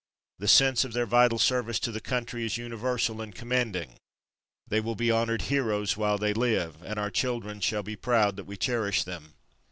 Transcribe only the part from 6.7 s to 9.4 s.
and our children shall be proud that we cherish them.